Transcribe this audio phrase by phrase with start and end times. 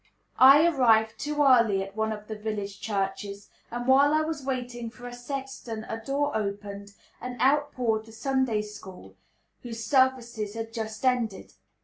[0.39, 4.89] I arrived too early at one of the village churches, and while I was waiting
[4.89, 9.13] for a sexton a door opened, and out poured the Sunday school,
[9.61, 11.53] whose services had just ended.